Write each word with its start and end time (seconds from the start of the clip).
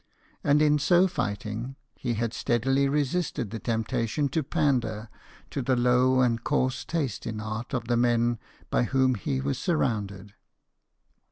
And 0.43 0.63
in 0.63 0.79
so 0.79 1.05
fighting, 1.05 1.75
he 1.93 2.15
had 2.15 2.33
steadily 2.33 2.89
resisted 2.89 3.51
the 3.51 3.59
temptation 3.59 4.29
to 4.29 4.41
pander 4.41 5.09
to 5.51 5.61
the 5.61 5.75
low 5.75 6.21
and 6.21 6.43
coarse 6.43 6.83
taste 6.83 7.27
in 7.27 7.39
art 7.39 7.71
of 7.71 7.87
the 7.87 7.97
men 7.97 8.39
by 8.71 8.85
whom 8.85 9.13
he 9.13 9.39
was 9.41 9.59
surrounded. 9.59 10.33